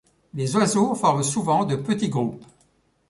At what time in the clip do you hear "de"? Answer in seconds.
1.63-1.75